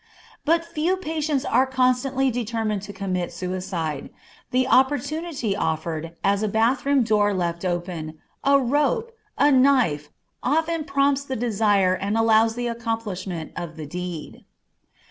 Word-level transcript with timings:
But 0.45 0.65
few 0.65 0.97
patients 0.97 1.45
are 1.45 1.67
constantly 1.67 2.31
determined 2.31 2.81
to 2.89 2.91
commit 2.91 3.31
suicide. 3.31 4.09
The 4.49 4.67
opportunity 4.67 5.55
offered, 5.55 6.15
as 6.23 6.41
a 6.41 6.47
bath 6.47 6.87
room 6.87 7.03
door 7.03 7.35
left 7.35 7.63
open, 7.63 8.17
a 8.43 8.59
rope, 8.59 9.11
a 9.37 9.51
knife, 9.51 10.09
often 10.41 10.85
prompts 10.85 11.23
the 11.25 11.35
desire 11.35 11.93
and 11.93 12.17
allows 12.17 12.55
the 12.55 12.65
accomplishment 12.67 13.51
of 13.55 13.75
the 13.75 13.85
deed. 13.85 14.43